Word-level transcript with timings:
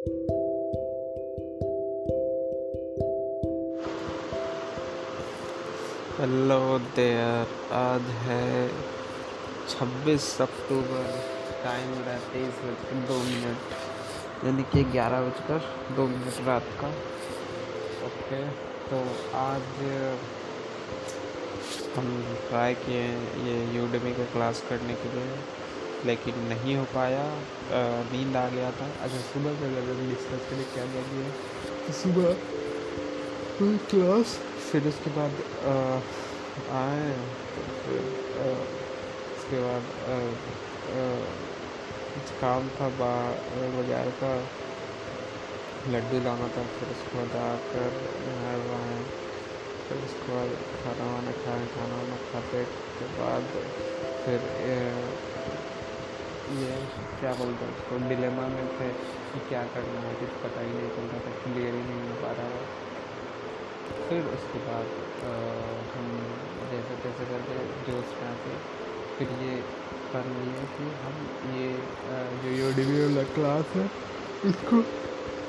Hello 0.00 0.12
there 6.78 7.72
आज 7.72 8.00
है 8.00 8.68
26 9.68 10.40
अक्टूबर। 10.40 11.04
Time 11.64 11.94
रहा 11.94 12.18
तेईस 12.18 12.48
बजकर 12.48 12.96
दो 12.96 13.18
मिनट। 13.18 13.58
यानी 14.44 14.62
कि 14.62 14.84
ग्यारह 14.84 15.20
बजकर 15.20 15.58
दो 15.96 16.06
मिनट 16.06 16.46
रात 16.46 16.64
का। 16.80 16.88
ओके 18.06 18.48
तो 18.90 18.96
आज 19.36 19.62
हम 21.96 22.36
ट्राई 22.48 22.74
किए 22.74 23.06
ये 23.44 23.76
यूडमी 23.76 24.14
का 24.14 24.24
क्लास 24.24 24.64
करने 24.70 24.94
के 24.94 25.16
लिए। 25.16 25.36
लेकिन 26.06 26.34
नहीं 26.50 26.74
हो 26.76 26.84
पाया। 26.94 27.24
नींद 28.12 28.36
आ 28.36 28.46
गया 28.50 28.70
था। 28.78 28.86
अच्छा 29.04 29.20
सुबह 29.24 29.52
से 29.58 29.64
अगर 29.80 29.98
डिस्कस 30.02 30.42
करें 30.50 30.64
क्या 30.74 30.84
क्या 30.92 31.02
किया? 31.08 31.28
सुबह 32.00 32.30
क्लास 33.90 34.28
फिर 34.70 34.86
उसके 34.88 35.10
बाद 35.16 35.32
आए 36.76 37.10
तो 37.54 37.60
फिर 37.82 38.02
उसके 39.32 39.58
बाद 39.64 39.84
कुछ 42.12 42.26
काम 42.40 42.62
था 42.78 42.88
बाज़ार 43.00 44.08
का। 44.22 44.32
लड्डू 45.92 46.18
लाना 46.24 46.48
था 46.54 46.62
फिर 46.72 46.88
उसके 46.94 47.12
बाद 47.18 47.36
आकर 47.42 47.92
नहाए 48.24 48.58
फिर 49.84 49.98
उसके 50.06 50.32
बाद 50.32 50.50
खाना 50.82 51.06
वाना 51.12 51.32
खाए 51.44 51.64
खाना 51.76 51.94
वाना 51.94 52.16
खाते 52.24 52.64
के 52.98 53.06
बाद 53.14 53.44
फिर 54.24 54.40
ये 56.58 56.76
क्या 57.20 57.32
बोलते 57.38 57.64
हैं 57.64 57.72
उसको? 57.74 57.98
डिलेमा 58.08 58.46
में 58.54 58.66
थे 58.76 58.88
कि 59.32 59.40
क्या 59.48 59.62
करना 59.74 60.00
है, 60.04 60.14
कुछ 60.20 60.32
पता 60.44 60.60
ही 60.60 60.72
नहीं 60.76 60.90
चल 60.96 61.04
रहा 61.10 61.20
था 61.26 61.32
क्लियर 61.42 61.74
ही 61.74 61.82
नहीं 61.88 62.08
हो 62.08 62.16
पा 62.22 62.30
रहा 62.38 62.48
है 62.54 62.64
फिर 64.08 64.20
उसके 64.36 64.58
बाद 64.66 64.86
हम 65.92 66.06
जैसे 66.70 66.96
तैसे 67.02 67.24
करके 67.30 67.54
जोश 67.86 68.16
में 68.20 68.26
आते 68.28 68.56
फिर 69.18 69.28
ये 69.42 69.54
कर 70.12 70.26
लिए 70.34 70.62
कि 70.74 70.86
हम 71.02 71.16
ये 71.56 71.70
जो 72.42 72.56
यूडीवी 72.56 73.00
वाला 73.00 73.22
क्लास 73.34 73.76
है, 73.76 73.84
इसको 74.50 74.82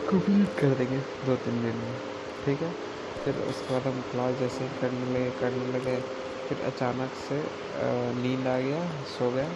कंप्लीट 0.09 0.59
कर 0.59 0.75
देंगे 0.80 0.97
दो 1.25 1.36
तीन 1.45 1.62
दिन 1.62 1.75
में। 1.84 1.94
ठीक 2.45 2.62
है? 2.62 2.72
फिर 3.23 3.36
उसके 3.50 3.73
बाद 3.73 3.88
हम 3.88 4.02
क्लास 4.12 4.36
जैसे 4.40 4.68
करने 4.81 5.06
लगे 5.14 5.30
करने 5.40 5.66
लगे। 5.73 5.95
फिर 6.47 6.62
अचानक 6.68 7.12
से 7.23 7.38
नींद 8.22 8.47
आ 8.47 8.58
गया, 8.59 8.81
सो 9.09 9.30
गया। 9.31 9.50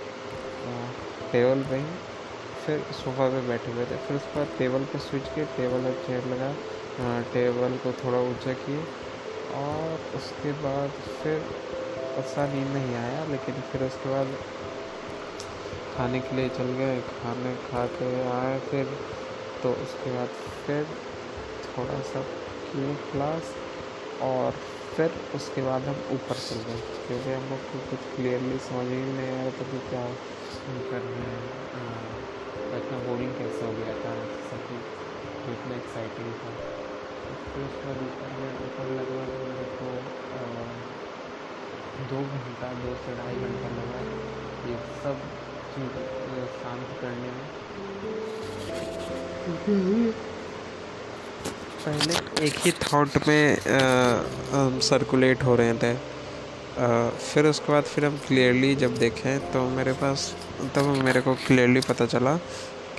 टेबल 1.31 1.63
पे 1.69 1.75
ही, 1.75 1.85
फिर 2.65 2.79
सोफ़ा 2.95 3.27
पे 3.29 3.41
बैठे 3.47 3.71
हुए 3.71 3.85
थे। 3.85 3.97
फिर 4.07 4.17
उसके 4.17 4.39
बाद 4.39 4.57
टेबल 4.57 4.85
पे 4.91 4.99
स्विच 4.99 5.27
किए, 5.35 5.45
टेबल 5.57 5.85
और 5.87 6.01
चेयर 6.07 6.25
लगा 6.33 6.53
टेबल 7.33 7.77
को 7.83 7.91
थोड़ा 8.03 8.19
ऊँचा 8.29 8.53
किए 8.59 8.83
और 9.55 9.99
उसके 10.15 10.51
बाद 10.61 10.89
फिर 11.23 11.43
ऐसा 12.19 12.45
नींद 12.53 12.67
नहीं 12.67 12.95
आया, 12.95 13.25
लेकिन 13.31 13.55
फिर 13.71 13.83
उसके 13.83 14.09
बाद 14.09 14.27
खाने 15.97 16.19
के 16.19 16.35
लिए 16.35 16.49
चल 16.49 16.71
गए, 16.79 16.99
खाने 17.01 17.55
खा 17.67 17.85
के 17.97 18.07
आए 18.29 18.59
फिर 18.69 18.97
तो 19.63 19.71
उसके 19.83 20.15
बाद 20.15 20.29
फिर 20.65 20.87
थोड़ा 21.67 21.99
सा 22.09 22.21
किए 22.71 22.95
क्लास 23.11 23.53
और 24.23 24.53
फिर 24.95 25.15
उसके 25.35 25.61
बाद 25.61 25.87
हम 25.87 25.97
ऊपर 26.15 26.37
चल 26.41 26.59
गए 26.65 26.79
क्योंकि 27.07 27.31
हम 27.31 27.45
लोग 27.49 27.63
को 27.71 27.79
कुछ 27.87 28.03
क्लियरली 28.15 28.57
समझ 28.65 28.85
ही 28.89 28.99
नहीं 29.15 29.31
आया 29.31 29.49
था 29.55 29.65
कि 29.71 29.79
क्या 29.89 30.03
कर 30.91 31.01
रहे 31.07 31.31
हैं 31.31 31.41
इतना 32.77 32.97
बोरिंग 33.07 33.33
कैसे 33.39 33.61
हो 33.65 33.71
गया 33.79 33.95
था? 34.03 34.11
सब 34.49 34.61
कुछ 34.69 35.49
इतना 35.53 35.73
एक्साइटिंग 35.75 36.29
था। 36.39 36.51
फिर 37.49 37.61
उसके 37.65 37.83
बाद 37.87 37.99
ऊपर 38.05 38.29
में 38.39 38.51
ऊपर 38.67 38.85
लगभग 38.99 39.29
मेरे 39.49 39.67
को 39.79 39.87
दो 42.11 42.19
घंटा 42.37 42.69
दो 42.83 42.93
से 43.03 43.11
ढाई 43.17 43.35
घंटा 43.47 43.69
लगा 43.75 43.99
ये 44.69 44.77
सब 45.03 45.15
चीज़ 45.75 45.99
शांत 46.61 46.89
करने 47.01 47.29
में। 47.35 47.47
पहले 51.85 52.45
एक 52.45 52.55
ही 52.59 52.71
थॉट 52.83 53.17
में 53.27 53.57
हम 54.51 54.79
सर्कुलेट 54.83 55.43
हो 55.43 55.55
रहे 55.55 55.73
थे। 55.83 55.93
आ, 55.93 57.09
फिर 57.09 57.45
उसके 57.45 57.71
बाद 57.71 57.83
फिर 57.83 58.05
हम 58.05 58.17
क्लियरली 58.27 58.75
जब 58.75 58.97
देखें 58.97 59.51
तो 59.51 59.67
मेरे 59.69 59.93
पास 59.99 60.33
तब 60.75 60.87
मेरे 61.05 61.21
को 61.21 61.33
क्लियरली 61.45 61.81
पता 61.81 62.05
चला 62.05 62.35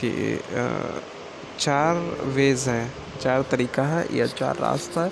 कि 0.00 0.10
आ, 0.36 0.68
चार 1.58 1.96
वेज 2.34 2.68
हैं। 2.68 2.92
चार 3.20 3.42
तरीका 3.50 3.82
है 3.86 4.06
या 4.16 4.26
चार 4.28 4.56
रास्ता 4.60 5.04
है। 5.04 5.10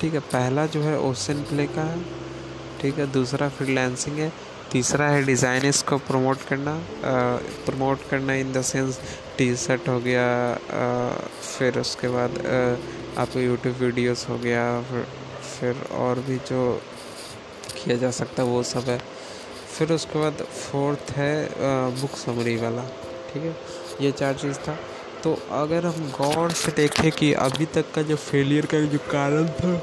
ठीक 0.00 0.14
है 0.14 0.20
पहला 0.28 0.66
जो 0.66 0.80
है 0.82 0.98
ओशन 1.00 1.42
प्ले 1.48 1.66
का 1.74 1.82
है। 1.82 2.00
ठीक 2.80 2.98
है 2.98 3.06
दूसरा 3.12 3.48
फ्रीलांसिंग 3.58 4.18
है। 4.18 4.32
तीसरा 4.72 5.08
है 5.08 5.22
डिज़ाइन 5.24 5.64
इसको 5.66 5.98
प्रमोट 6.06 6.42
करना। 6.48 6.74
प्रमोट 7.66 8.08
करना 8.10 8.34
in 8.34 8.52
the 8.52 8.62
sense 8.64 9.00
T 9.38 9.54
shirt 9.56 9.88
हो 9.88 9.98
गया 10.00 10.24
आ, 10.52 11.10
फिर 11.48 11.78
उसके 11.78 12.08
बाद 12.08 12.38
आपको 13.18 13.40
यूट्यूब 13.40 13.76
वीडियोस 13.76 14.26
हो 14.28 14.36
गया 14.38 14.64
फिर, 14.82 15.82
और 15.92 16.18
भी 16.26 16.36
जो 16.48 16.60
किया 17.74 17.96
जा 17.96 18.10
सकता 18.10 18.42
है 18.42 18.48
वो 18.48 18.62
सब 18.62 18.84
है। 18.88 18.98
फिर 19.78 19.92
उसके 19.92 20.18
बाद 20.18 20.42
फोर्थ 20.44 21.10
है 21.16 21.34
बुक 22.00 22.16
समरी 22.16 22.56
वाला 22.56 22.82
ठीक 23.32 23.42
है? 23.42 23.56
ये 24.00 24.12
चार 24.12 24.34
चीज़ 24.34 24.58
था। 24.58 24.76
तो 25.22 25.34
अगर 25.52 25.86
हम 25.86 26.10
गौर 26.12 26.50
से 26.52 26.72
देखें 26.72 27.10
कि 27.12 27.32
अभी 27.40 27.66
तक 27.74 27.92
का 27.94 28.02
जो 28.02 28.16
फेलियर 28.18 28.66
का 28.66 28.80
जो 28.86 28.98
कारण 29.10 29.48
था 29.50 29.76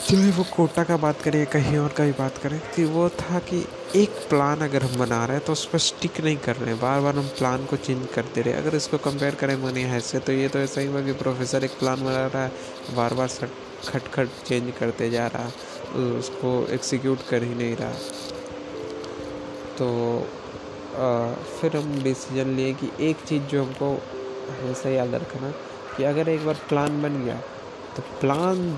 चाहे 0.00 0.30
वो 0.32 0.44
कोटा 0.54 0.84
का 0.84 0.96
बात 0.96 1.20
करें 1.22 1.44
कहीं 1.46 1.76
और 1.78 1.92
का 1.92 2.04
भी 2.04 2.12
बात 2.18 2.38
करें 2.38 2.58
कि 2.74 2.84
वो 2.86 3.08
था 3.20 3.38
कि 3.48 3.64
एक 3.96 4.10
प्लान 4.28 4.60
अगर 4.60 4.82
हम 4.82 4.98
बना 4.98 5.24
रहे 5.24 5.36
हैं 5.36 5.44
तो 5.46 5.52
उस 5.52 5.64
पर 5.66 5.78
स्टिक 5.78 6.20
नहीं 6.20 6.36
कर 6.36 6.56
रहे 6.56 6.70
हैं। 6.70 6.80
बार 6.80 7.00
बार 7.00 7.16
हम 7.16 7.28
प्लान 7.38 7.64
को 7.66 7.76
चेंज 7.76 8.06
करते 8.14 8.42
रहे। 8.42 8.54
अगर 8.54 8.74
इसको 8.76 8.98
कंपेयर 8.98 9.34
करें 9.34 9.54
मनी 9.56 9.82
हैसे 9.82 10.18
तो 10.18 10.32
ये 10.32 10.48
तो 10.48 10.58
ऐसा 10.58 10.80
ही 10.80 10.86
हुआ 10.86 11.00
कि 11.02 11.12
प्रोफेसर 11.22 11.64
एक 11.64 11.78
प्लान 11.78 12.04
बना 12.04 12.26
रहा 12.26 12.42
है 12.44 12.94
बार 12.96 13.14
बार 13.14 13.28
खट 13.88 14.08
खट 14.14 14.28
चेंज 14.46 14.72
करते 14.78 15.08
जा 15.10 15.26
रहा 15.26 15.46
उसको 16.18 16.50
एग्जीक्यूट 16.70 17.22
कर 17.28 17.42
ही 17.42 17.54
नहीं 17.54 17.76
रहा। 17.76 17.92
तो 19.78 19.88
आ, 20.96 21.32
फिर 21.60 21.76
हम 21.76 22.02
डिसीज़न 22.02 22.54
लिए 22.56 22.72
कि 22.74 22.90
एक 23.00 23.24
चीज़ 23.26 23.42
जो 23.42 23.64
हमको 23.64 23.90
हमेशा 24.50 24.90
याद 24.90 25.14
रखना 25.14 25.50
कि 25.96 26.04
अगर 26.04 26.28
एक 26.28 26.46
बार 26.46 26.60
प्लान 26.68 27.02
बन 27.02 27.24
गया 27.24 27.40
तो 27.96 28.02
प्लान 28.20 28.70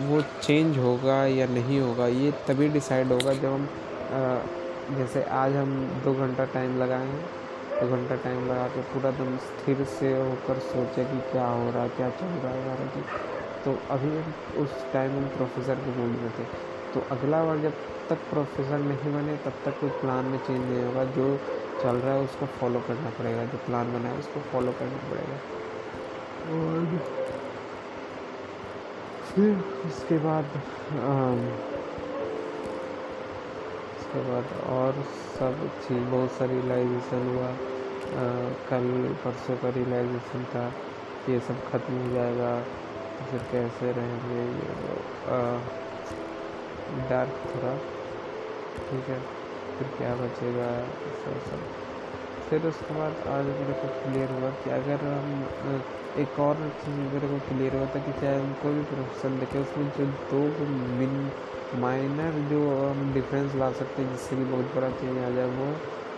वो 0.00 0.20
चेंज 0.42 0.78
होगा 0.78 1.24
या 1.26 1.46
नहीं 1.48 1.80
होगा 1.80 2.06
ये 2.06 2.32
तभी 2.48 2.68
डिसाइड 2.68 3.12
होगा 3.12 3.32
जब 3.34 3.52
हम 3.52 3.68
जैसे 4.96 5.22
आज 5.36 5.56
हम 5.56 5.70
दो 6.04 6.12
घंटा 6.14 6.44
टाइम 6.52 6.78
लगाए 6.78 7.06
हैं 7.06 7.24
दो 7.80 7.88
घंटा 7.96 8.16
टाइम 8.24 8.46
लगा 8.48 8.66
के 8.68 8.80
पूरा 8.92 9.10
दम 9.10 9.36
स्थिर 9.46 9.84
से 9.94 10.12
होकर 10.12 10.58
सोचे 10.66 11.04
कि 11.04 11.18
क्या 11.32 11.46
हो 11.46 11.70
रहा 11.70 11.82
है, 11.82 11.88
क्या 11.96 12.10
चल 12.10 12.26
रहा 12.44 12.52
है 12.52 12.62
हमारा 12.62 13.02
तो 13.64 13.76
अभी 13.90 14.10
उस 14.62 14.70
टाइम 14.92 15.16
हम 15.16 15.24
प्रोफेसर 15.36 15.74
के 15.74 15.90
मूड 15.98 16.12
में 16.20 16.30
थे। 16.30 16.44
तो 16.94 17.00
अगला 17.10 17.42
बार 17.44 17.58
जब 17.58 17.72
तक 18.08 18.18
प्रोफेसर 18.30 18.78
नहीं 18.80 19.12
बने, 19.14 19.36
तब 19.44 19.54
तक 19.64 19.80
कोई 19.80 19.90
प्लान 20.00 20.24
में 20.24 20.38
चेंज 20.38 20.60
नहीं 20.60 20.84
होगा। 20.84 21.04
जो 21.16 21.26
चल 21.82 21.96
रहा 21.96 22.14
है 22.14 22.20
उसको 22.24 22.46
फॉलो 22.60 22.80
करना 22.88 23.10
पड़ेगा, 23.18 23.44
जो 23.44 23.58
प्लान 23.66 23.92
बना 23.92 24.08
है 24.08 24.18
उसको 24.18 24.40
फॉलो 24.52 24.72
करना 24.78 25.00
पड़ेगा। 25.10 25.38
और 26.54 26.86
फिर 29.26 29.50
उसके 29.86 30.18
बाद 30.18 30.44
उसके 34.16 34.30
बाद 34.30 34.52
और 34.72 35.02
सब 35.38 35.68
चीज़ 35.80 36.04
बहुत 36.10 36.30
सारी 36.32 36.60
रियलाइजेशन 36.60 37.26
हुआ। 37.28 37.48
आ, 37.48 38.24
कल 38.70 39.14
परसों 39.24 39.56
का 39.56 39.68
रियलाइजेशन 39.68 40.44
था 40.54 40.68
कि 41.26 41.32
ये 41.32 41.40
सब 41.40 41.64
ख़त्म 41.70 41.98
हो 41.98 42.12
जाएगा 42.14 42.52
तो 43.18 43.24
फिर 43.30 43.40
कैसे 43.52 43.92
रहेंगे 43.92 44.42
ये 44.58 44.68
डार्क 47.08 47.42
थोड़ा 47.46 47.74
ठीक 48.88 49.08
है। 49.08 49.20
फिर 49.78 49.88
क्या 49.98 50.14
बचेगा 50.14 50.70
सब 51.24 51.40
सब। 51.50 51.85
फिर 52.48 52.66
उसके 52.66 52.94
बाद 52.94 53.12
आज 53.28 53.46
मेरे 53.46 53.74
को 53.80 53.88
क्लियर 54.02 54.30
हुआ 54.30 54.50
कि 54.62 54.70
अगर 54.70 55.04
हम 55.04 55.82
एक 56.18 56.38
और 56.40 56.56
चीज़ 56.84 56.98
मेरे 57.14 57.28
को 57.28 57.38
क्लियर 57.48 57.74
हुआ 57.76 57.86
था 57.94 57.98
कि 58.06 58.12
चाहे 58.20 58.36
हम 58.36 58.52
कोई 58.62 58.74
भी 58.74 58.82
प्रोफेशन 58.92 59.38
देखें, 59.38 59.58
उसमें 59.60 59.90
जो 59.96 60.06
दो 60.30 60.40
मिन 60.98 61.14
माइनर 61.80 62.38
जो 62.50 62.60
हम 62.78 63.12
डिफरेंस 63.14 63.54
ला 63.54 63.70
सकते 63.72 64.02
हैं, 64.02 64.10
जिससे 64.12 64.36
कि 64.36 64.44
बहुत 64.44 64.74
बड़ा 64.76 64.90
चेंज 64.90 65.18
आ 65.18 65.30
जाए, 65.30 65.46
वो 65.46 65.66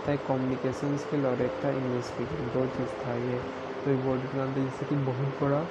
था 0.07 0.13
एक 0.13 0.27
कम्युनिकेशन 0.27 0.97
स्किल 0.97 1.27
और 1.27 1.43
एक 1.43 1.53
था 1.65 1.71
इंग्लिश 1.71 2.05
स्पीकिंग 2.05 2.51
दो 2.53 2.67
चीज़ 2.77 2.93
था 3.05 3.15
ये। 3.15 3.39
तो 3.85 3.91
इम्पोर्टेंट 3.91 4.35
था 4.35 4.47
जिससे 4.55 4.87
कि 4.87 4.95
बहुत 5.11 5.31
बड़ा 5.43 5.63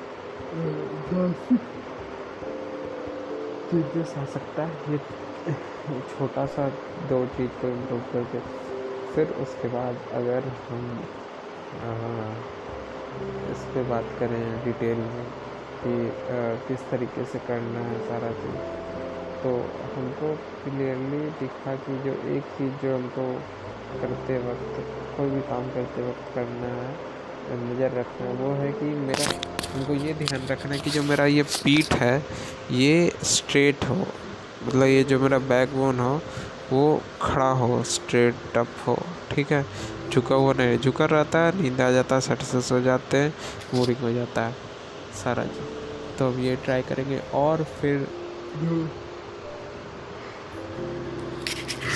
चेंजेस 3.72 4.14
आ 4.18 4.26
सकता 4.26 4.66
है, 4.66 4.72
ये 4.92 6.02
छोटा 6.10 6.46
सा 6.56 6.70
दो 7.10 7.26
चीज़ 7.38 7.52
को 7.62 7.68
इम्प्रूव 7.70 8.02
करके। 8.14 8.67
फिर 9.16 9.34
उसके 9.44 9.68
बाद 9.70 9.96
अगर 10.20 10.48
हम 10.68 10.82
इस 13.52 13.62
पर 13.74 13.84
बात 13.90 14.10
करें 14.20 14.42
डिटेल 14.64 15.00
में 15.06 15.26
कि 15.82 15.94
किस 16.68 16.90
तरीके 16.92 17.26
से 17.32 17.40
करना 17.48 17.86
है 17.88 18.00
सारा 18.08 18.32
चीज़ 18.42 18.60
तो 19.42 19.50
हमको 19.96 20.34
क्लियरली 20.64 21.20
दिखा 21.40 21.76
कि 21.86 21.98
जो 22.06 22.14
एक 22.36 22.44
चीज़ 22.58 22.74
जो 22.84 22.96
हमको 22.96 23.26
करते 24.02 24.38
वक्त, 24.46 24.80
कोई 25.18 25.30
भी 25.30 25.42
काम 25.50 25.70
करते 25.74 26.08
वक्त 26.08 26.34
करना 26.36 26.72
है, 26.78 26.90
नज़र 27.60 28.00
रखना 28.00 28.28
है, 28.28 28.34
वो 28.36 28.54
है 28.62 28.72
कि 28.80 28.86
मेरा, 29.04 29.28
हमको 29.74 29.94
ये 30.06 30.14
ध्यान 30.22 30.48
रखना 30.48 30.74
है 30.74 30.80
कि 30.80 30.90
जो 30.90 31.04
मेरा 31.04 31.26
ये 31.26 31.44
पीठ 31.54 31.94
है, 32.02 32.16
ये 32.72 33.12
स्ट्रेट 33.34 33.86
हो 33.90 33.96
मतलब 33.96 34.86
ये 34.86 35.04
जो 35.12 35.20
मेरा 35.20 35.40
बैक 35.52 35.76
बोन 35.76 36.00
हो 36.00 36.14
वो 36.72 37.02
खड़ा 37.22 37.50
हो 37.60 37.84
स्ट्रेट 37.86 38.58
अप 38.58 38.68
हो, 38.88 38.98
ठीक 39.32 39.52
है? 39.52 39.66
झुका 40.12 40.36
हुआ 40.36 40.54
नहीं, 40.54 40.78
झुका 40.80 41.06
रहता 41.06 41.40
है, 41.40 41.62
नींद 41.62 41.82
आ 41.82 41.90
जाता 41.92 42.16
है 42.16 42.22
सट 42.22 42.42
से 42.44 42.62
सो 42.62 42.80
जाते 42.82 43.18
हैं 43.18 43.34
बोरिंग 43.74 43.98
हो 44.02 44.12
जाता 44.14 44.46
है, 44.46 44.56
सारा 45.24 45.44
चीज़ 45.46 46.18
तो 46.18 46.28
अब 46.28 46.40
ये 46.40 46.56
ट्राई 46.66 46.82
करेंगे 46.82 47.20
और 47.36 47.64
फिर 47.82 48.08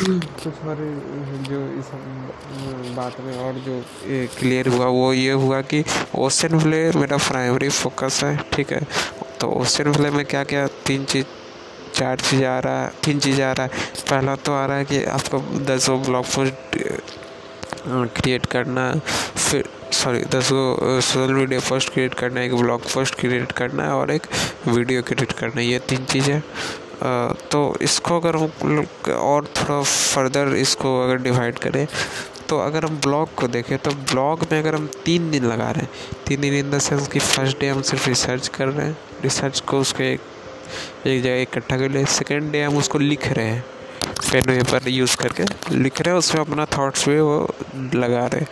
कुछ 0.04 0.48
और 0.48 0.78
जो 1.48 1.60
इस 1.80 1.90
बात 2.96 3.20
में 3.22 3.38
और 3.38 3.54
जो 3.66 3.82
क्लियर 4.40 4.68
हुआ, 4.68 4.86
वो 4.86 5.12
ये 5.14 5.32
हुआ 5.34 5.62
कि 5.62 5.84
ओशन 6.18 6.60
प्ले 6.60 6.80
मेरा 6.92 7.18
प्राइमरी 7.18 7.70
फोकस 7.70 8.24
है, 8.24 8.38
ठीक 8.54 8.72
है? 8.74 8.82
तो 9.42 9.52
ओशन 9.52 9.92
प्ले 9.94 10.10
में 10.12 10.26
क्या 10.26 10.44
क्या 10.44 10.66
तीन 10.88 11.06
चीज़ 11.06 11.26
चार 11.94 12.20
चीज़ 12.20 12.44
आ 12.46 12.58
रहा 12.60 12.82
है, 12.82 12.92
तीन 13.06 13.20
चीज़ 13.20 13.42
आ 13.42 13.52
रहा 13.52 13.64
है। 13.64 13.72
पहला 14.10 14.36
तो 14.38 14.54
आ 14.54 14.66
रहा 14.66 14.78
है 14.78 14.86
कि 14.86 15.04
आपको 15.06 15.40
दस 15.40 15.68
दसों 15.72 16.02
ब्लॉग 16.04 16.26
पोस्ट 16.26 16.78
क्रिएट 18.16 18.46
करना, 18.46 18.94
फिर 19.38 19.70
सॉरी 19.94 20.24
दस 20.26 20.50
को 20.52 21.00
सोशल 21.02 21.34
मीडिया 21.34 21.60
पोस्ट 21.70 21.94
क्रिएट 21.94 22.14
करना 22.14 22.40
है 22.40 22.46
एक 22.46 22.56
ब्लॉग 22.56 22.82
पोस्ट 22.94 23.16
क्रिएट 23.20 23.52
करना 23.52 23.84
है 23.84 23.92
और 23.92 24.12
एक 24.12 24.28
वीडियो 24.68 25.02
क्रिएट 25.04 25.32
करना 25.32 25.62
है 25.62 25.66
ये 25.68 25.80
तीन 25.90 26.06
चीज़ें। 26.06 26.42
तो 27.52 27.60
इसको 27.82 28.20
अगर 28.20 28.36
हम 28.36 28.86
और 29.12 29.46
थोड़ा 29.58 29.82
फर्दर 29.84 30.56
इसको 30.56 31.00
अगर 31.04 31.18
डिवाइड 31.22 31.60
करें 31.60 31.86
तो 32.50 32.58
अगर 32.60 32.86
हम 32.86 33.00
ब्लॉग 33.02 33.34
को 33.36 33.48
देखें 33.48 33.78
तो 33.78 33.92
ब्लॉग 33.92 34.46
में 34.52 34.58
अगर 34.60 34.76
हम 34.76 34.90
तीन 35.06 35.30
दिन 35.32 35.46
लगा 35.46 35.70
रहे 35.72 35.82
हैं, 35.82 35.90
तीन 36.28 36.42
दिन 36.42 36.54
इन 36.54 36.72
द 36.72 36.80
सेंस 36.80 37.08
कि 37.08 37.20
फ़र्स्ट 37.20 37.60
डे 37.60 37.68
हम 37.70 37.82
सिर्फ़ 37.82 38.08
रिसर्च 38.10 38.48
कर 38.48 38.68
रहे 38.68 38.88
हैं 38.88 38.98
रिसर्च 39.24 39.60
को 39.60 39.80
उसके 39.80 40.14
एक 41.08 41.24
जगह 41.24 41.42
इकट्ठा 41.42 41.78
कर 41.78 41.90
लिया। 41.90 42.06
सेकेंड 42.06 42.52
डे 42.52 42.64
हम 42.64 42.78
उसको 42.78 43.00
लिख 43.00 43.28
रहे 43.28 43.46
हैं। 43.46 43.66
पेन 44.32 44.42
पेपर 44.42 44.90
यूज़ 44.90 45.18
करके 45.18 45.44
लिख 45.76 46.02
रहे 46.02 46.12
हैं, 46.12 46.20
उसमें 46.20 46.42
अपना 46.42 46.66
थाट्स 46.66 47.10
भी 47.10 47.20
वो 47.20 47.56
लगा 47.76 48.28
रहे 48.28 48.40
हैं। 48.40 48.48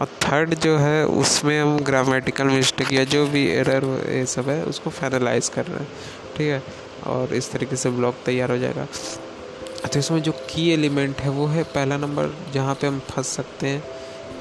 और 0.00 0.06
थर्ड 0.06 0.54
जो 0.54 0.78
है, 0.78 1.06
उसमें 1.06 1.62
हम 1.62 1.78
ग्रामेटिकल 1.78 2.44
मिस्टेक 2.44 2.92
या 2.92 3.04
जो 3.04 3.26
भी 3.26 3.46
एरर 3.46 3.84
ये 4.12 4.26
सब 4.26 4.48
है, 4.48 4.64
उसको 4.64 4.90
फाइनलाइज 4.90 5.48
कर 5.48 5.64
रहे 5.64 5.78
हैं। 5.78 5.88
ठीक 6.36 6.48
है? 6.48 6.62
और 7.06 7.34
इस 7.34 7.52
तरीके 7.52 7.76
से 7.76 7.90
ब्लॉग 7.90 8.14
तैयार 8.24 8.50
हो 8.50 8.58
जाएगा। 8.58 8.86
तो 9.86 9.98
इसमें 9.98 10.22
जो 10.22 10.32
की 10.32 10.72
एलिमेंट 10.72 11.16
है, 11.16 11.30
वो 11.30 11.46
है 11.46 11.62
पहला 11.62 11.96
नंबर 11.96 12.28
जहाँ 12.54 12.74
पे 12.74 12.86
हम 12.86 13.00
फंस 13.10 13.26
सकते 13.28 13.66
हैं, 13.66 13.84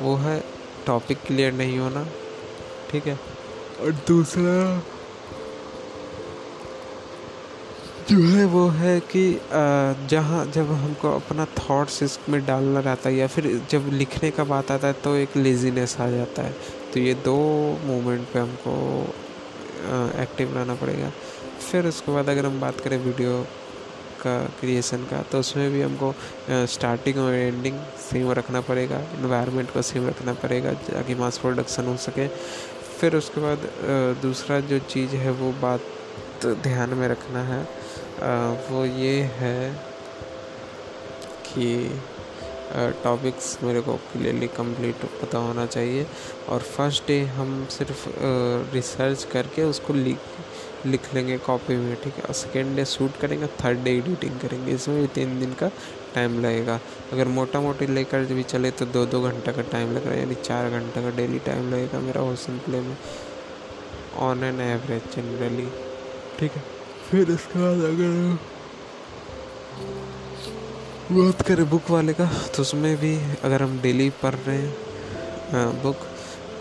वो 0.01 0.15
है 0.15 0.43
टॉपिक 0.87 1.17
क्लियर 1.27 1.53
नहीं 1.53 1.79
होना। 1.79 2.07
ठीक 2.91 3.07
है? 3.07 3.19
और 3.81 3.91
दूसरा 4.07 4.83
जो 8.09 8.17
है 8.19 8.45
वो 8.45 8.65
है 8.67 8.99
कि 9.11 9.23
जहाँ, 10.09 10.45
जब 10.45 10.71
हमको 10.71 11.09
अपना 11.09 11.45
थॉट्स 11.59 12.01
इसमें 12.03 12.45
डालना 12.45 12.79
रहता 12.79 13.09
है 13.09 13.15
या 13.15 13.27
फिर 13.27 13.45
जब 13.71 13.87
लिखने 13.91 14.31
का 14.31 14.43
बात 14.43 14.71
आता 14.71 14.87
है 14.87 14.93
तो 15.03 15.15
एक 15.15 15.37
लेजीनेस 15.37 15.95
आ 16.01 16.09
जाता 16.09 16.41
है। 16.41 16.53
तो 16.93 16.99
ये 16.99 17.13
दो 17.25 17.35
मोमेंट 17.85 18.27
पे 18.33 18.39
हमको 18.39 18.73
एक्टिव 20.21 20.55
रहना 20.55 20.75
पड़ेगा। 20.75 21.11
फिर 21.61 21.87
उसके 21.87 22.11
बाद 22.11 22.29
अगर 22.29 22.45
हम 22.45 22.59
बात 22.61 22.79
करें 22.79 22.97
वीडियो 23.05 23.39
का 24.21 24.37
क्रिएशन 24.59 25.05
का 25.05 25.21
तो 25.31 25.39
उसमें 25.39 25.71
भी 25.71 25.81
हमको 25.81 26.13
स्टार्टिंग 26.73 27.17
और 27.17 27.33
एंडिंग 27.33 27.79
सेम 28.01 28.31
रखना 28.31 28.61
पड़ेगा। 28.63 28.99
इन्वायरमेंट 29.19 29.71
को 29.73 29.81
सेम 29.83 30.07
रखना 30.07 30.33
पड़ेगा 30.43 30.73
ताकि 30.89 31.15
मास 31.15 31.37
प्रोडक्शन 31.37 31.85
हो 31.85 31.95
सके। 31.99 32.27
फिर 32.99 33.15
उसके 33.15 33.41
बाद 33.41 33.69
दूसरा 34.21 34.59
जो 34.61 34.79
चीज़ 34.91 35.15
है 35.15 35.31
वो 35.33 35.51
बात 35.61 36.45
ध्यान 36.63 36.93
में 36.93 37.07
रखना 37.07 37.43
है। 37.43 37.61
वो 38.69 38.85
ये 38.85 39.21
है 39.37 39.71
कि 41.47 42.01
टॉपिक्स 43.03 43.57
मेरे 43.63 43.81
को 43.81 43.93
क्लियरली 44.11 44.47
कंप्लीट 44.49 45.05
पता 45.21 45.37
होना 45.37 45.65
चाहिए। 45.65 46.05
और 46.49 46.61
फ़र्स्ट 46.67 47.07
डे 47.07 47.19
हम 47.35 47.65
सिर्फ़ 47.71 48.07
रिसर्च 48.73 49.23
करके 49.33 49.63
उसको 49.63 49.93
लिख 49.93 50.17
लिख 50.85 51.13
लेंगे 51.13 51.37
कॉपी 51.39 51.75
में, 51.75 51.95
ठीक 52.03 52.13
है? 52.13 52.23
और 52.23 52.33
सेकेंड 52.33 52.75
डे 52.75 52.85
शूट 52.85 53.17
करेंगे 53.17 53.47
थर्ड 53.63 53.83
डे 53.83 53.91
एडिटिंग 53.97 54.39
करेंगे। 54.39 54.71
इसमें 54.71 54.99
भी 55.01 55.07
तीन 55.15 55.39
दिन 55.39 55.53
का 55.53 55.69
टाइम 56.15 56.39
लगेगा। 56.41 56.79
अगर 57.13 57.27
मोटा 57.29 57.61
मोटी 57.61 57.87
लेकर 57.87 58.25
भी 58.33 58.43
चले 58.43 58.71
तो 58.71 58.85
दो 58.87 59.05
दो 59.05 59.21
घंटा 59.21 59.51
का 59.51 59.61
टाइम 59.71 59.95
लग 59.95 60.05
रहा 60.05 60.13
है, 60.13 60.19
यानी 60.19 60.35
चार 60.35 60.69
घंटे 60.69 61.03
का 61.03 61.15
डेली 61.17 61.39
टाइम 61.45 61.71
लगेगा 61.73 61.99
मेरा 61.99 62.21
होसन 62.21 62.57
प्ले 62.65 62.81
में। 62.81 62.97
ऑन 64.21 64.43
एन 64.43 64.61
एवरेज 64.61 65.15
जनरली 65.15 65.67
ठीक 66.39 66.51
है? 66.51 66.63
फिर 67.09 67.31
इसके 67.31 67.59
बाद 67.59 67.83
अगर 67.85 68.37
बात 71.11 71.41
करें 71.47 71.69
बुक 71.69 71.89
वाले 71.89 72.13
का 72.13 72.25
तो 72.55 72.61
उसमें 72.61 72.95
भी 72.97 73.15
अगर 73.43 73.63
हम 73.63 73.79
डेली 73.81 74.09
पढ़ 74.21 74.35
रहे 74.35 74.57
हैं 74.57 75.81
बुक 75.83 76.07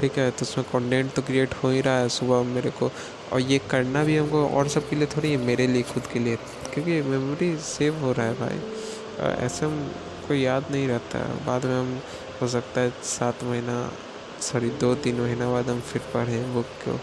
ठीक 0.00 0.18
है 0.18 0.30
तो 0.30 0.42
उसमें 0.42 0.66
कंटेंट 0.72 1.12
तो 1.14 1.22
क्रिएट 1.22 1.54
हो 1.54 1.68
ही 1.70 1.80
रहा 1.80 1.98
है 1.98 2.08
सुबह 2.08 2.42
मेरे 2.44 2.70
को। 2.70 2.90
और 3.32 3.40
ये 3.40 3.58
करना 3.70 4.02
भी 4.04 4.16
हमको 4.16 4.46
और 4.48 4.68
सब 4.68 4.88
के 4.88 4.96
लिए 4.96 5.06
थोड़ी 5.06 5.30
है, 5.30 5.36
मेरे 5.36 5.66
लिए, 5.66 5.82
खुद 5.82 6.06
के 6.12 6.18
लिए। 6.18 6.36
क्योंकि 6.72 7.00
मेमोरी 7.02 7.56
सेव 7.56 7.98
हो 7.98 8.12
रहा 8.12 8.26
है 8.26 8.34
भाई। 8.34 8.58
ऐसे 9.46 9.64
हम 9.66 9.76
कोई 10.28 10.40
याद 10.40 10.66
नहीं 10.70 10.88
रहता। 10.88 11.18
है 11.18 11.44
बाद 11.46 11.64
में 11.66 11.78
हम, 11.78 12.00
हो 12.42 12.48
सकता 12.48 12.80
है 12.80 12.92
सात 13.04 13.44
महीना 13.44 13.76
सॉरी 14.42 14.70
दो 14.80 14.94
तीन 14.94 15.20
महीना 15.20 15.50
बाद 15.52 15.68
हम 15.70 15.80
फिर 15.92 16.02
पढ़ें 16.14 16.54
बुक 16.54 16.66
को। 16.84 16.98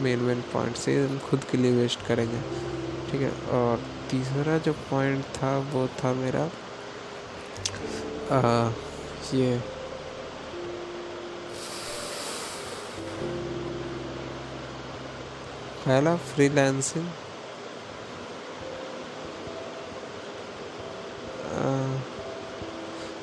मेन 0.00 0.20
मेन 0.20 0.40
पॉइंट 0.52 0.76
से 0.76 0.96
हम 1.04 1.18
खुद 1.18 1.44
के 1.44 1.58
लिए 1.58 1.72
वेस्ट 1.72 2.06
करेंगे 2.06 2.40
ठीक 3.10 3.20
है? 3.20 3.30
और 3.30 3.82
तीसरा 4.10 4.58
जो 4.58 4.72
पॉइंट 4.90 5.24
था 5.36 5.56
वो 5.72 5.86
था 5.98 6.12
मेरा 6.14 6.44
आ, 8.30 8.70
ये 9.34 9.58
पहला 15.86 16.16
फ्रीलांसिंग 16.16 17.08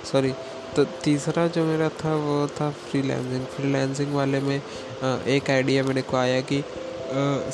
सॉरी 0.06 0.32
तो 0.76 0.84
तीसरा 1.04 1.46
जो 1.48 1.64
मेरा 1.66 1.90
था 2.00 2.16
वो 2.16 2.48
था 2.58 2.70
फ्रीलांसिंग 2.90 3.46
फ्रीलांसिंग 3.46 4.14
वाले 4.16 4.40
में 4.40 4.56
एक 4.56 5.50
आइडिया 5.50 5.84
मेरे 5.84 6.02
को 6.02 6.18
आया 6.18 6.40
कि 6.42 6.64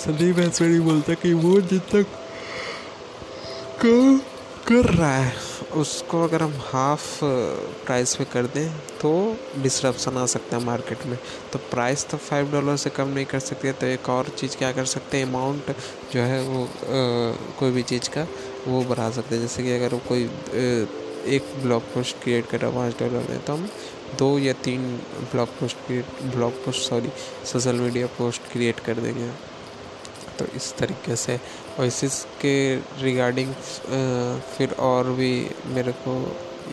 संदीप 0.03 0.39
ऐसे 0.39 0.67
नहीं 0.67 0.79
बोलता 0.79 1.13
कि 1.13 1.33
वो 1.33 1.59
जित 1.61 1.95
तक 1.95 2.05
कर 4.67 4.85
रहा 4.85 5.15
है 5.15 5.33
उसको 5.75 6.23
अगर 6.23 6.43
हम 6.43 6.53
हाफ़ 6.65 7.19
प्राइस 7.85 8.15
पे 8.15 8.25
कर 8.25 8.45
दें 8.55 8.69
तो 9.01 9.11
डिस्ट्रप्शन 9.57 10.17
आ 10.17 10.25
सकता 10.25 10.57
है 10.57 10.63
मार्केट 10.65 11.05
में. 11.05 11.17
तो 11.53 11.59
प्राइस 11.71 12.05
तो 12.09 12.17
फाइव 12.17 12.51
डॉलर 12.51 12.75
से 12.77 12.89
कम 12.89 13.07
नहीं 13.07 13.25
कर 13.25 13.39
सकते 13.39 13.71
तो 13.73 13.85
एक 13.87 14.09
और 14.09 14.29
चीज़ 14.39 14.57
क्या 14.57 14.71
कर 14.71 14.85
सकते 14.85 15.17
हैं? 15.17 15.25
अमाउंट 15.25 15.71
जो 16.13 16.21
है 16.21 16.41
वो 16.43 16.63
आ, 16.63 16.67
कोई 17.59 17.71
भी 17.71 17.83
चीज़ 17.83 18.09
का 18.09 18.27
वो 18.67 18.83
बढ़ा 18.83 19.09
सकते 19.11 19.35
हैं. 19.35 19.41
जैसे 19.41 19.63
कि 19.63 19.71
अगर 19.73 19.97
कोई 20.07 20.23
एक 21.27 21.53
ब्लॉग 21.63 21.81
पोस्ट 21.93 22.21
क्रिएट 22.23 22.45
कर 22.49 22.59
रहा 22.59 22.69
है 22.69 22.75
पाँच 22.75 22.99
डॉलर 22.99 23.29
में 23.29 23.39
तो 23.45 23.53
हम 23.53 23.69
दो 24.19 24.37
या 24.39 24.53
तीन 24.63 24.81
blog 25.31 25.47
post 25.59 25.77
create 25.85 26.23
blog 26.35 26.53
post 26.65 26.89
sorry 26.89 27.09
social 27.45 27.75
media 27.75 28.07
post 28.17 28.51
create 28.51 28.79
कर 28.79 28.93
देंगे। 28.95 29.29
तो 30.39 30.45
इस 30.55 30.73
तरीके 30.77 31.15
से। 31.15 31.39
और 31.79 31.85
इसी 31.85 32.07
के 32.41 32.75
रिगार्डिंग 33.03 33.53
फिर 34.57 34.73
और 34.79 35.09
भी 35.11 35.33
मेरे 35.75 35.91
को 36.05 36.15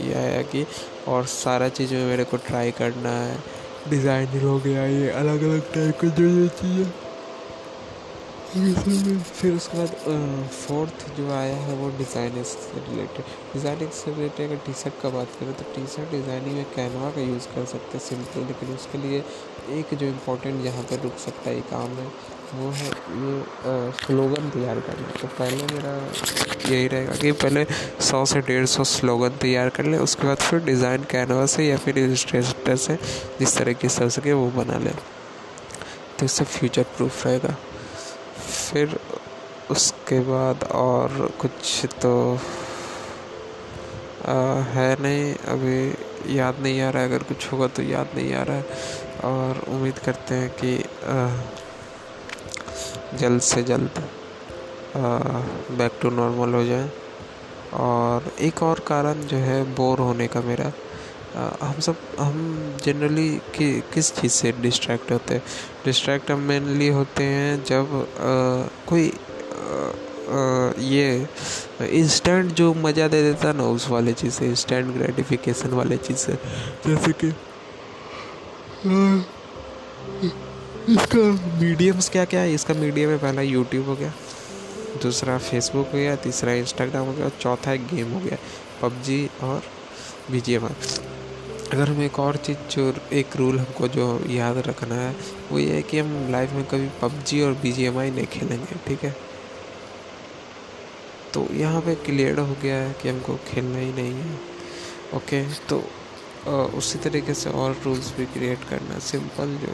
ये 0.01 0.15
आया 0.15 0.43
कि 0.43 0.65
और 1.09 1.27
सारा 1.27 1.69
चीज़ 1.69 1.95
में 1.95 2.07
मेरे 2.07 2.25
को 2.25 2.37
ट्राई 2.47 2.71
करना 2.71 3.11
है। 3.11 3.39
डिज़ाइनिंग 3.91 4.43
हो 4.43 4.59
गया, 4.59 4.87
ये 4.87 5.11
अलग 5.11 5.43
अलग 5.43 5.73
टाइप 5.75 6.01
की 6.01 6.11
जो 6.11 6.29
ये 6.41 6.49
चीज़ें 6.61 6.93
फिर 8.47 9.53
उसके 9.53 9.79
बाद 9.79 10.49
फोर्थ 10.51 11.05
जो 11.17 11.31
आया 11.33 11.57
है 11.57 11.75
वो 11.77 11.89
डिज़ाइनिंग 11.99 12.45
से 12.45 12.81
रिलेटेड 12.81 13.25
डिज़ाइनिंग 13.53 13.91
से 13.93 14.15
रिलेटेड 14.15 14.51
अगर 14.51 14.61
टी 14.67 14.73
शर्ट 14.83 15.01
का 15.03 15.09
बात 15.17 15.29
करें 15.41 15.53
तो 15.55 15.65
टी 15.75 15.87
शर्ट 15.95 16.11
डिज़ाइनिंग 16.11 16.55
में 16.57 16.65
कैनवा 16.77 17.11
का 17.11 17.21
यूज़ 17.23 17.49
कर 17.55 17.65
सकते 17.73 17.99
हैं 17.99 18.05
सिंपल 18.05 18.47
लेकिन 18.47 18.75
उसके 18.75 18.99
लिए 18.99 19.19
एक 19.81 19.95
जो 19.95 20.07
इम्पोर्टेंट 20.07 20.65
यहाँ 20.65 20.83
पर 20.91 21.03
रुक 21.03 21.19
सकता 21.19 21.51
है 21.51 21.61
काम 21.71 21.91
है, 21.99 22.07
वो 22.55 22.71
है 22.71 22.87
ये 22.87 23.91
स्लोगन 24.01 24.51
तैयार 24.51 24.81
करना। 24.89 25.09
तो 25.21 25.29
पहले 25.39 25.63
मेरा 25.75 25.95
यही 26.71 26.87
रहेगा 26.89 27.17
कि 27.17 27.33
पहले 27.43 27.67
सौ 28.07 28.25
से 28.25 28.41
डेढ़ 28.49 28.67
सौ 28.67 28.85
स्लोगन 28.87 29.39
तैयार 29.43 29.69
कर 29.77 29.85
ले, 29.85 29.99
उसके 29.99 30.27
बाद 30.27 30.37
फिर 30.39 30.65
डिज़ाइन 30.65 31.05
कैनवा 31.11 31.47
से 31.47 31.69
या 31.69 31.77
फिर 31.77 31.99
इलस्ट्रेटर 31.99 32.77
से 32.79 32.99
जिस 33.39 33.57
तरह 33.59 33.73
की 33.75 33.89
सर 33.91 34.09
सके 34.19 34.33
वो 34.33 34.51
बना 34.57 34.79
ले। 34.79 34.91
तो 36.19 36.25
इससे 36.25 36.45
फ्यूचर 36.47 36.83
प्रूफ 36.97 37.27
रहेगा। 37.27 37.57
फिर 38.67 38.99
उसके 39.71 40.21
बाद 40.21 40.65
और 40.65 41.31
कुछ 41.41 41.85
तो 42.03 42.13
आ, 44.27 44.33
है 44.75 44.97
नहीं। 45.03 45.35
अभी 45.49 46.39
याद 46.39 46.59
नहीं 46.61 46.81
आ 46.81 46.91
रहा 46.91 47.03
है। 47.03 47.09
अगर 47.09 47.23
कुछ 47.23 47.53
होगा 47.53 47.67
तो 47.67 47.83
याद 47.83 48.09
नहीं 48.15 48.33
आ 48.35 48.43
रहा 48.43 48.57
है। 48.57 48.65
और 49.25 49.63
उम्मीद 49.69 49.99
करते 49.99 50.35
हैं 50.35 50.51
कि 50.51 50.77
आ, 51.05 51.27
जल्द 53.17 53.41
से 53.41 53.63
जल्द 53.63 54.03
बैक 55.79 55.99
टू 56.03 56.11
नॉर्मल 56.11 56.55
हो 56.55 56.65
जाए। 56.65 56.91
और 57.75 58.33
एक 58.41 58.63
और 58.63 58.79
कारण 58.81 59.23
जो 59.23 59.37
है 59.37 59.63
बोर 59.75 59.99
होने 59.99 60.27
का 60.27 60.41
मेरा। 60.41 60.73
हम 61.37 61.81
सब 61.81 61.97
हम 62.19 62.37
जनरली 62.85 63.29
कि 63.55 63.71
किस 63.95 64.15
चीज़ 64.15 64.33
से 64.33 64.53
डिस्ट्रैक्ट 64.61 65.11
होते 65.13 65.35
हैं? 65.35 65.43
डिस्ट्रैक्ट 65.85 66.31
हम 66.31 66.41
मेनली 66.41 66.89
होते 66.89 67.25
हैं 67.25 67.65
जब 67.65 67.95
आ, 67.95 68.87
कोई 68.89 69.09
आ, 69.09 69.13
ये 70.83 71.27
इंस्टेंट 71.99 72.53
जो 72.53 72.73
मज़ा 72.75 73.09
दे 73.09 73.23
देता 73.23 73.53
ना 73.53 73.65
उस 73.71 73.89
वाले 73.89 74.13
चीज़ 74.13 74.33
से 74.33 74.47
इंस्टेंट 74.47 74.95
ग्रेटिफिकेशन 74.95 75.71
वाले 75.71 75.97
चीज़ 75.97 76.17
से। 76.17 76.33
जैसे 76.87 77.13
कि 77.25 77.29
इसका 80.95 81.21
मीडियम्स 81.61 82.09
क्या 82.09 82.25
क्या 82.25 82.41
है? 82.41 82.55
इसका 82.55 82.75
मीडियम 82.75 83.11
है 83.11 83.19
पहला 83.19 83.43
यूट्यूब 83.43 83.87
हो 83.89 83.95
गया 83.97 84.13
दूसरा 85.03 85.39
फेसबुक 85.39 85.87
हो 85.87 85.99
गया 85.99 86.17
तीसरा 86.17 86.53
इंस्टाग्राम 86.55 87.07
हो 87.07 87.13
गया 87.13 87.29
चौथा 87.41 87.73
एक 87.73 87.87
गेम 87.87 88.13
हो 88.13 88.21
गया 88.21 88.39
पबजी 88.83 89.29
और 89.43 89.63
बी 90.31 90.41
अगर 91.73 91.89
हम 91.89 92.03
एक 92.03 92.19
और 92.19 92.37
चीज़ 92.37 92.59
जो 92.71 92.93
एक 93.13 93.37
रूल 93.37 93.59
हमको 93.59 93.89
जो 93.89 94.05
याद 94.31 94.59
रखना 94.67 94.95
है 94.95 95.15
वो 95.51 95.59
ये 95.59 95.75
है 95.75 95.83
कि 95.83 95.99
हम 95.99 96.29
लाइफ 96.33 96.53
में 96.53 96.65
कभी 96.65 96.89
पबजी 97.03 97.41
और 97.43 97.53
बीजीएमआई 97.63 98.11
नहीं 98.11 98.27
खेलेंगे 98.27 98.77
ठीक 98.87 99.05
है? 99.05 99.15
तो 101.35 101.47
यहाँ 101.53 101.81
पे 101.81 101.95
क्लियर 101.95 102.39
हो 102.39 102.57
गया 102.63 102.77
है 102.77 102.93
कि 103.03 103.09
हमको 103.09 103.37
खेलना 103.49 103.79
ही 103.79 103.93
नहीं 103.93 104.13
है 104.15 104.39
ओके 105.15 105.43
तो 105.69 105.79
आ, 106.49 106.51
उसी 106.79 106.99
तरीके 106.99 107.35
से 107.35 107.51
और 107.51 107.77
रूल्स 107.85 108.13
भी 108.17 108.27
क्रिएट 108.27 108.69
करना 108.69 108.99
सिंपल 109.09 109.57
जो 109.65 109.73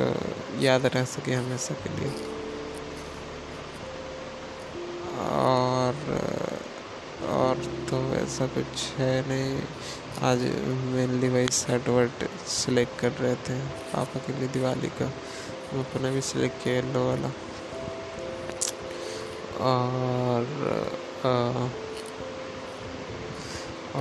आ, 0.00 0.12
याद 0.60 0.86
रह 0.86 1.04
सके 1.04 1.32
हमेशा 1.32 1.74
के 1.82 1.98
लिए 1.98 2.12
और 5.28 5.94
और 7.30 7.64
तो 7.90 8.00
ऐसा 8.34 8.46
कुछ 8.54 8.84
है 8.98 9.14
नहीं। 9.28 9.58
आज 10.28 10.40
मेनली 10.92 11.28
वही 11.28 11.48
शर्ट 11.52 11.88
वर्ट 11.88 12.24
सिलेक्ट 12.50 12.98
कर 13.00 13.12
रहे 13.12 13.34
थे। 13.46 13.58
पापा 13.90 14.20
के 14.26 14.32
लिए 14.38 14.48
दिवाली 14.48 14.88
का। 15.00 15.10
हम 15.70 15.80
अपना 15.80 16.10
भी 16.10 16.20
सिलेक्ट 16.20 16.62
किया 16.64 16.74
येलो 16.74 17.04
वाला। 17.06 17.30
और 19.70 20.42
आ, 21.24 21.32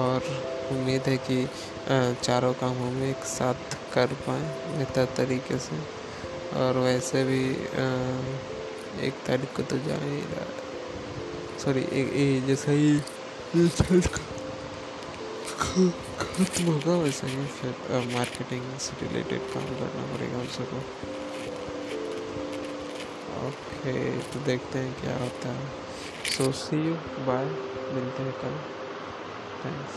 और 0.02 0.18
उम्मीद 0.72 1.02
है 1.08 1.18
कि 1.30 1.40
चारों 2.24 2.54
काम 2.54 2.78
हम 2.82 3.04
एक 3.04 3.24
साथ 3.38 3.78
कर 3.94 4.14
पाएँ 4.26 4.78
बेहतर 4.78 5.14
तरीके 5.18 5.60
से। 5.62 5.80
और 6.58 6.78
वैसे 6.80 7.24
भी 7.24 7.44
एक 9.08 9.26
तारीख 9.28 9.56
को 9.56 9.64
तो 9.64 9.78
जा 9.88 10.04
ही 10.06 10.22
रहा 10.34 10.48
सॉरी 11.64 11.84
जैसा 12.48 12.72
ही 12.72 12.96
खत्म 16.34 16.64
होगा 16.66 16.96
वैसे 16.98 17.28
ही 17.28 17.46
फिर 17.58 17.74
मार्केटिंग 18.14 18.64
से 18.80 18.96
रिलेटेड 19.02 19.42
काम 19.54 19.66
करना 19.80 20.06
पड़ेगा 20.14 20.38
उन 20.38 20.48
सबको। 20.56 20.78
ओके 23.48 23.94
तो 24.32 24.40
देखते 24.46 24.80
हैं 24.80 24.94
क्या 25.02 25.18
होता 25.18 25.50
है। 25.50 25.66
सो 26.32 26.52
सी 26.62 26.78
यू 26.88 26.94
बाय 27.28 27.46
मिलते 27.94 28.24
हैं 28.24 28.34
कल। 28.42 28.56
थैंक्स 29.66 29.96